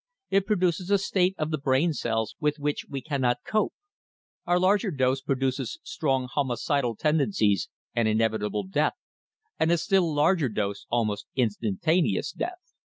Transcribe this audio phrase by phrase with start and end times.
[0.31, 3.75] It produces a state of the brain cells with which we cannot cope.
[4.47, 8.95] A larger dose produces strong homicidal tendencies and inevitable death,
[9.59, 12.73] and a still larger dose almost instantaneous death."